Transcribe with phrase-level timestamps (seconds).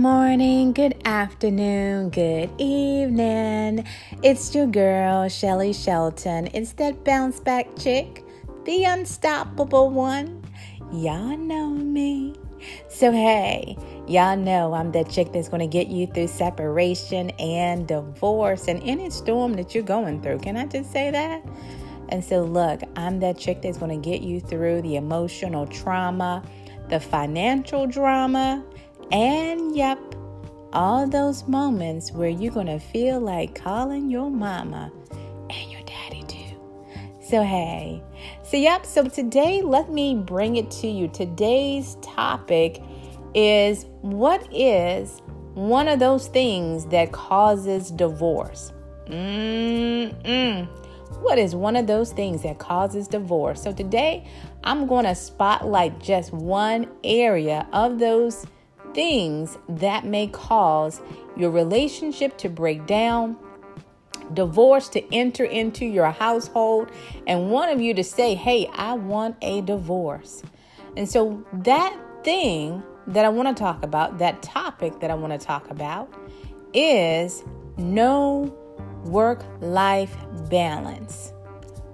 [0.00, 3.86] morning, good afternoon, good evening.
[4.22, 6.48] It's your girl, Shelly Shelton.
[6.54, 8.24] It's that bounce back chick,
[8.64, 10.42] the unstoppable one.
[10.90, 12.34] Y'all know me.
[12.88, 13.76] So, hey,
[14.08, 18.82] y'all know I'm that chick that's going to get you through separation and divorce and
[18.82, 20.38] any storm that you're going through.
[20.38, 21.44] Can I just say that?
[22.08, 26.42] And so, look, I'm that chick that's going to get you through the emotional trauma,
[26.88, 28.64] the financial drama
[29.12, 29.98] and yep,
[30.72, 34.92] all those moments where you're going to feel like calling your mama
[35.50, 36.56] and your daddy too.
[37.22, 38.02] So, hey,
[38.42, 41.08] so yep, so today let me bring it to you.
[41.08, 42.82] Today's topic
[43.34, 45.22] is what is
[45.54, 48.72] one of those things that causes divorce?
[49.06, 50.68] Mm-mm.
[51.20, 53.62] What is one of those things that causes divorce?
[53.62, 54.26] So today
[54.64, 58.46] I'm going to spotlight just one area of those
[58.94, 61.00] things that may cause
[61.36, 63.36] your relationship to break down,
[64.34, 66.90] divorce to enter into your household,
[67.26, 70.42] and one of you to say, Hey, I want a divorce.
[70.96, 75.38] And so that thing that I want to talk about, that topic that I want
[75.38, 76.12] to talk about,
[76.74, 77.44] is
[77.76, 78.54] no
[79.04, 80.16] work life
[80.48, 81.32] balance.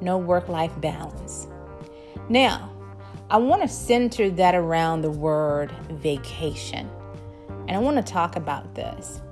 [0.00, 1.46] No work life balance.
[2.28, 2.73] Now,
[3.30, 6.90] I want to center that around the word vacation.
[7.66, 9.22] And I want to talk about this.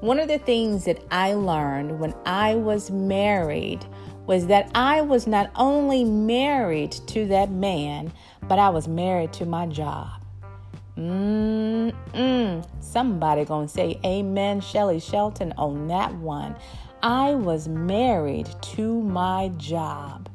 [0.00, 3.84] One of the things that I learned when I was married
[4.26, 9.46] was that I was not only married to that man, but I was married to
[9.46, 10.08] my job.
[10.96, 12.66] Mm-mm.
[12.80, 16.54] Somebody gonna say amen, Shelly Shelton on that one.
[17.02, 20.28] I was married to my job.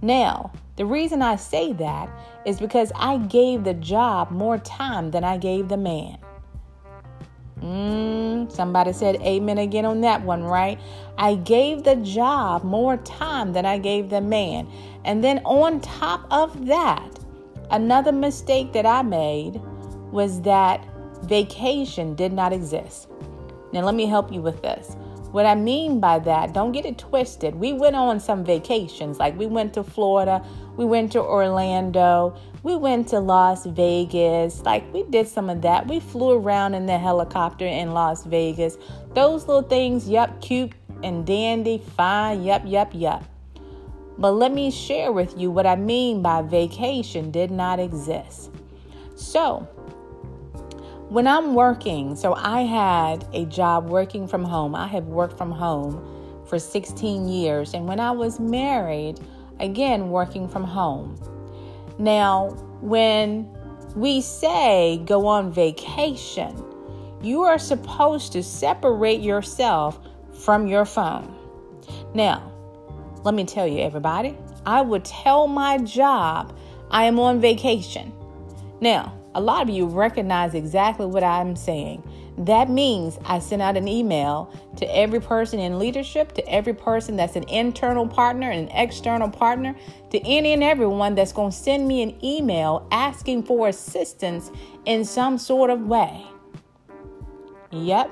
[0.00, 2.08] Now, the reason I say that
[2.44, 6.18] is because I gave the job more time than I gave the man.
[7.60, 10.78] Mm, somebody said amen again on that one, right?
[11.16, 14.68] I gave the job more time than I gave the man.
[15.04, 17.18] And then on top of that,
[17.70, 19.60] another mistake that I made
[20.10, 20.84] was that
[21.22, 23.08] vacation did not exist.
[23.72, 24.96] Now, let me help you with this.
[25.34, 27.56] What I mean by that, don't get it twisted.
[27.56, 30.40] We went on some vacations, like we went to Florida,
[30.76, 34.62] we went to Orlando, we went to Las Vegas.
[34.62, 35.88] Like we did some of that.
[35.88, 38.78] We flew around in the helicopter in Las Vegas.
[39.14, 40.72] Those little things, yup, cute
[41.02, 43.24] and dandy, fine, yup, yup, yup.
[44.16, 48.52] But let me share with you what I mean by vacation did not exist.
[49.16, 49.66] So,
[51.08, 54.74] when I'm working, so I had a job working from home.
[54.74, 57.74] I have worked from home for 16 years.
[57.74, 59.20] And when I was married,
[59.60, 61.18] again, working from home.
[61.98, 62.50] Now,
[62.80, 63.48] when
[63.94, 66.62] we say go on vacation,
[67.22, 69.98] you are supposed to separate yourself
[70.32, 71.34] from your phone.
[72.14, 72.52] Now,
[73.24, 74.36] let me tell you, everybody,
[74.66, 76.56] I would tell my job
[76.90, 78.12] I am on vacation.
[78.80, 82.02] Now, a lot of you recognize exactly what I'm saying.
[82.38, 87.16] That means I send out an email to every person in leadership, to every person
[87.16, 89.76] that's an internal partner an external partner,
[90.10, 94.50] to any and everyone that's going to send me an email asking for assistance
[94.84, 96.24] in some sort of way.
[97.70, 98.10] Yep.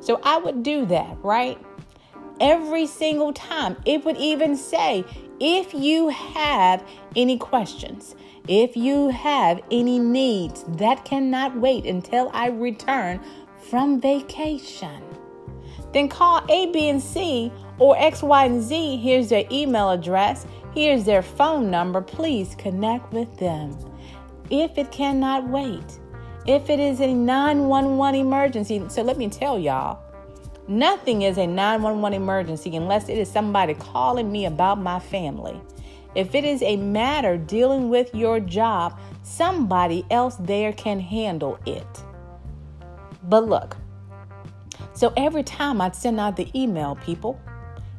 [0.00, 1.58] So I would do that, right?
[2.40, 3.76] Every single time.
[3.84, 5.04] It would even say,
[5.40, 8.14] if you have any questions,
[8.48, 13.20] if you have any needs that cannot wait until I return
[13.68, 15.02] from vacation.
[15.92, 18.96] Then call A, B, and C or X, Y, and Z.
[18.96, 20.46] Here's their email address.
[20.74, 22.00] Here's their phone number.
[22.00, 23.76] Please connect with them.
[24.50, 25.98] If it cannot wait,
[26.46, 30.02] if it is a 911 emergency, so let me tell y'all,
[30.68, 35.60] nothing is a 911 emergency unless it is somebody calling me about my family.
[36.14, 41.86] If it is a matter dealing with your job, somebody else there can handle it.
[43.22, 43.76] But look,
[44.94, 47.40] so every time I'd send out the email, people,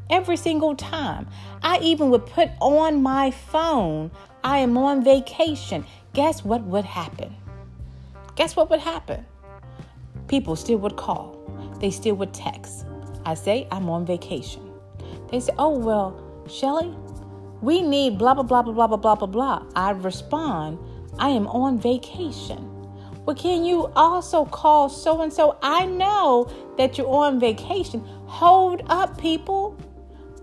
[0.09, 1.27] every single time,
[1.63, 4.11] I even would put on my phone,
[4.44, 5.85] I am on vacation.
[6.13, 7.35] Guess what would happen?
[8.35, 9.25] Guess what would happen?
[10.27, 11.38] People still would call,
[11.79, 12.85] they still would text.
[13.25, 14.69] I say, I'm on vacation.
[15.31, 16.95] They say, oh, well, Shelly,
[17.61, 19.65] we need blah, blah, blah, blah, blah, blah, blah, blah.
[19.75, 20.79] I respond,
[21.17, 22.65] I am on vacation.
[23.25, 25.57] But can you also call so and so?
[25.61, 27.99] I know that you're on vacation.
[28.25, 29.77] Hold up, people.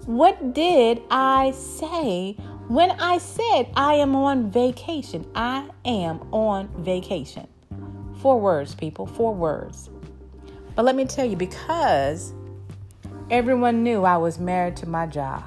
[0.04, 2.36] What did I say
[2.68, 5.26] when I said I am on vacation?
[5.34, 7.48] I am on vacation.
[8.20, 9.90] Four words, people, four words.
[10.76, 12.34] But let me tell you, because
[13.30, 15.42] everyone knew I was married to my job,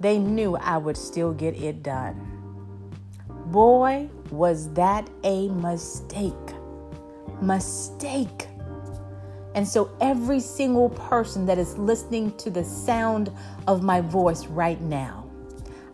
[0.00, 2.28] they knew I would still get it done.
[3.46, 6.32] Boy, was that a mistake.
[7.42, 8.48] Mistake.
[9.54, 13.30] And so, every single person that is listening to the sound
[13.68, 15.28] of my voice right now,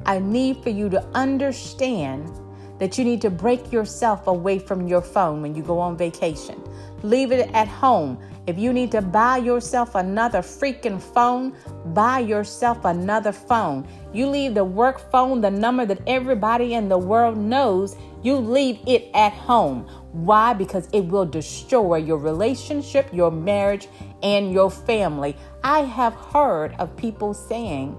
[0.06, 2.30] I need for you to understand
[2.78, 6.62] that you need to break yourself away from your phone when you go on vacation.
[7.02, 8.18] Leave it at home.
[8.46, 11.54] If you need to buy yourself another freaking phone,
[11.92, 13.86] buy yourself another phone.
[14.12, 18.78] You leave the work phone, the number that everybody in the world knows, you leave
[18.86, 19.86] it at home.
[20.12, 20.54] Why?
[20.54, 23.86] Because it will destroy your relationship, your marriage,
[24.22, 25.36] and your family.
[25.62, 27.96] I have heard of people saying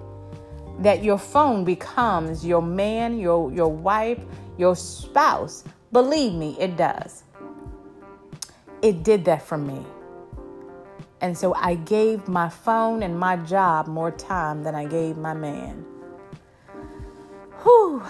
[0.80, 4.20] that your phone becomes your man, your, your wife,
[4.58, 5.64] your spouse.
[5.92, 7.24] Believe me, it does.
[8.82, 9.86] It did that for me.
[11.22, 15.34] And so I gave my phone and my job more time than I gave my
[15.34, 15.86] man.
[17.64, 18.02] Whew.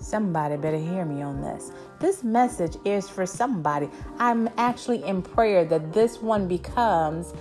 [0.00, 1.70] Somebody better hear me on this.
[2.00, 3.88] This message is for somebody.
[4.18, 7.32] I'm actually in prayer that this one becomes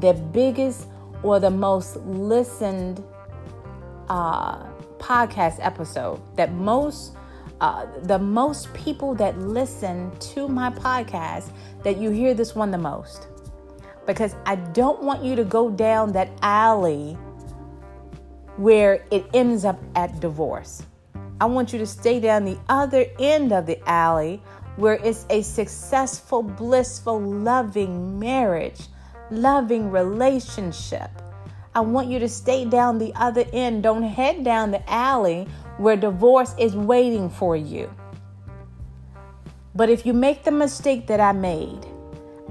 [0.00, 0.86] the biggest
[1.22, 3.02] or the most listened
[4.08, 4.64] uh,
[4.98, 6.20] podcast episode.
[6.36, 7.16] That most
[7.60, 11.50] uh, the most people that listen to my podcast
[11.82, 13.28] that you hear this one the most
[14.06, 17.14] because I don't want you to go down that alley
[18.56, 20.82] where it ends up at divorce.
[21.40, 24.42] I want you to stay down the other end of the alley
[24.76, 28.80] where it's a successful, blissful, loving marriage,
[29.30, 31.10] loving relationship.
[31.74, 33.82] I want you to stay down the other end.
[33.82, 35.46] Don't head down the alley
[35.78, 37.90] where divorce is waiting for you.
[39.74, 41.86] But if you make the mistake that I made,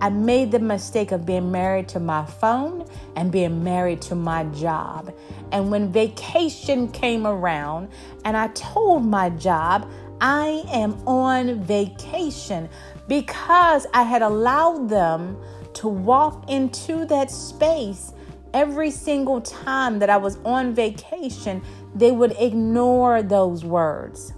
[0.01, 2.85] I made the mistake of being married to my phone
[3.15, 5.13] and being married to my job.
[5.51, 7.89] And when vacation came around,
[8.25, 9.89] and I told my job,
[10.19, 12.69] I am on vacation
[13.07, 15.37] because I had allowed them
[15.75, 18.13] to walk into that space
[18.53, 21.61] every single time that I was on vacation,
[21.95, 24.33] they would ignore those words.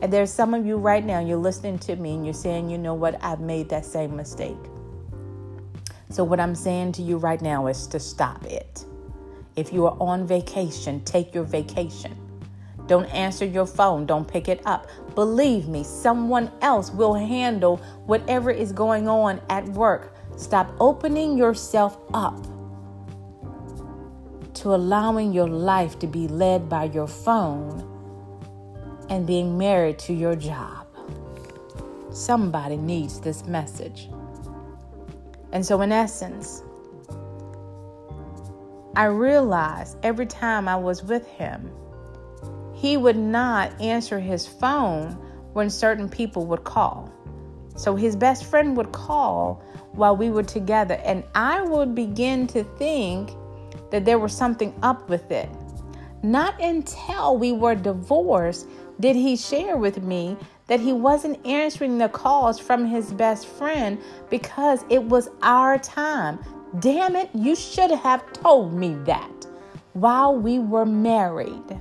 [0.00, 2.78] And there's some of you right now, you're listening to me and you're saying, you
[2.78, 4.56] know what, I've made that same mistake.
[6.10, 8.86] So, what I'm saying to you right now is to stop it.
[9.56, 12.16] If you are on vacation, take your vacation.
[12.86, 14.88] Don't answer your phone, don't pick it up.
[15.14, 17.76] Believe me, someone else will handle
[18.06, 20.14] whatever is going on at work.
[20.38, 22.46] Stop opening yourself up
[24.58, 27.84] to allowing your life to be led by your phone
[29.08, 30.86] and being married to your job.
[32.10, 34.08] Somebody needs this message.
[35.52, 36.62] And so, in essence,
[38.96, 41.70] I realized every time I was with him,
[42.74, 45.12] he would not answer his phone
[45.52, 47.12] when certain people would call.
[47.76, 49.62] So his best friend would call
[49.92, 53.30] while we were together, and I would begin to think
[53.90, 55.48] that there was something up with it.
[56.22, 58.66] Not until we were divorced
[59.00, 63.98] did he share with me that he wasn't answering the calls from his best friend
[64.28, 66.38] because it was our time.
[66.80, 69.46] Damn it, you should have told me that
[69.92, 71.80] while we were married.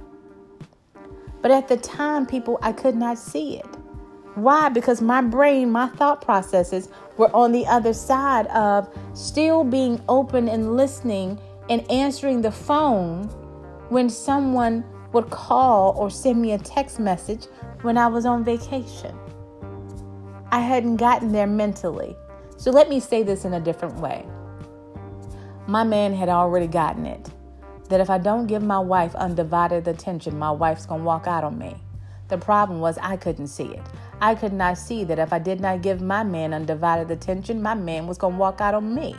[1.41, 3.77] But at the time, people, I could not see it.
[4.35, 4.69] Why?
[4.69, 10.47] Because my brain, my thought processes were on the other side of still being open
[10.47, 13.23] and listening and answering the phone
[13.89, 14.83] when someone
[15.13, 17.45] would call or send me a text message
[17.81, 19.17] when I was on vacation.
[20.51, 22.15] I hadn't gotten there mentally.
[22.57, 24.25] So let me say this in a different way.
[25.67, 27.29] My man had already gotten it
[27.89, 31.57] that if I don't give my wife undivided attention, my wife's to walk out on
[31.57, 31.75] me.
[32.27, 33.81] The problem was I couldn't see it.
[34.19, 37.73] I could not see that if I did not give my man undivided attention, my
[37.73, 39.15] man was to walk out on me.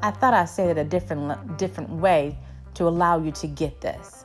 [0.00, 2.36] I thought I said it a different different way
[2.74, 4.24] to allow you to get this.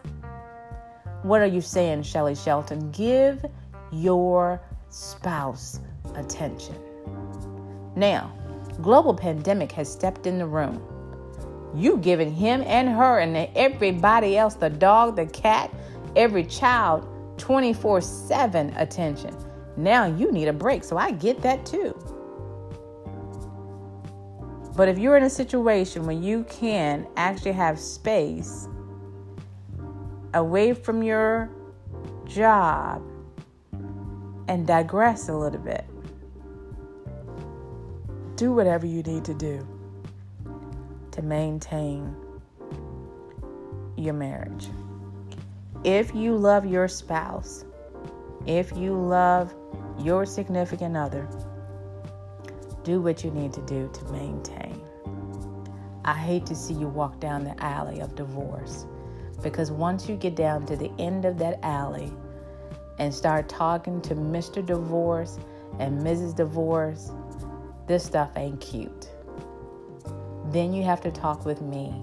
[1.23, 2.91] What are you saying, Shelly Shelton?
[2.91, 3.45] Give
[3.91, 5.79] your spouse
[6.15, 6.75] attention.
[7.95, 8.31] Now,
[8.81, 10.81] global pandemic has stepped in the room.
[11.75, 15.73] You giving him and her and everybody else, the dog, the cat,
[16.15, 19.35] every child, 24 7 attention.
[19.77, 21.97] Now you need a break, so I get that too.
[24.81, 28.67] But if you're in a situation where you can actually have space
[30.33, 31.51] away from your
[32.25, 33.03] job
[34.47, 35.85] and digress a little bit,
[38.35, 39.67] do whatever you need to do
[41.11, 42.15] to maintain
[43.97, 44.67] your marriage.
[45.83, 47.65] If you love your spouse,
[48.47, 49.53] if you love
[49.99, 51.29] your significant other,
[52.83, 54.81] do what you need to do to maintain.
[56.03, 58.85] I hate to see you walk down the alley of divorce
[59.43, 62.11] because once you get down to the end of that alley
[62.99, 64.65] and start talking to Mr.
[64.65, 65.39] Divorce
[65.79, 66.35] and Mrs.
[66.35, 67.11] Divorce,
[67.87, 69.09] this stuff ain't cute.
[70.45, 71.93] Then you have to talk with me,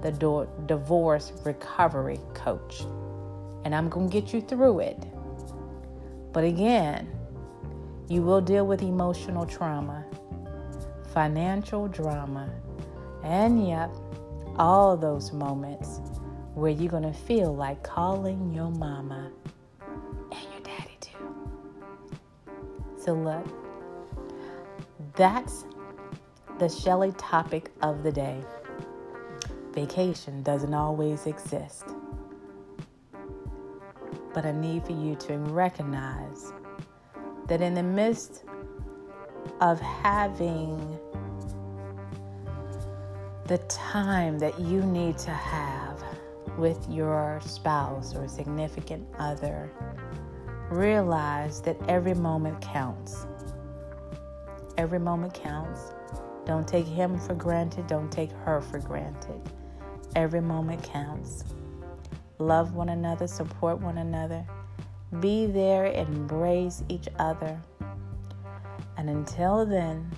[0.00, 2.82] the do- divorce recovery coach,
[3.64, 4.98] and I'm going to get you through it.
[6.32, 7.08] But again,
[8.08, 10.04] you will deal with emotional trauma,
[11.12, 12.50] financial drama,
[13.22, 13.90] and yep,
[14.56, 16.00] all those moments
[16.54, 19.30] where you're going to feel like calling your mama
[19.80, 21.50] and your daddy too.
[22.96, 23.46] So, look,
[25.14, 25.64] that's
[26.58, 28.42] the Shelly topic of the day.
[29.72, 31.84] Vacation doesn't always exist.
[34.34, 36.52] But I need for you to recognize
[37.48, 38.44] that in the midst
[39.60, 40.98] of having
[43.46, 46.02] the time that you need to have
[46.56, 49.70] with your spouse or significant other,
[50.70, 53.26] realize that every moment counts.
[54.78, 55.92] Every moment counts.
[56.44, 59.40] Don't take him for granted, don't take her for granted.
[60.16, 61.44] Every moment counts.
[62.38, 64.44] Love one another, support one another,
[65.20, 67.60] be there, embrace each other.
[68.96, 70.10] And until then,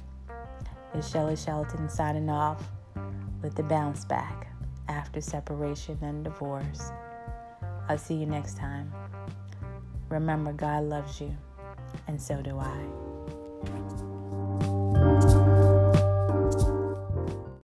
[0.95, 2.63] it's Shelly Shelton signing off
[3.45, 4.49] with the bounce back
[4.89, 6.91] after separation and divorce.
[7.91, 8.91] I'll see you next time.
[10.09, 11.37] Remember, God loves you,
[12.09, 13.94] and so do I.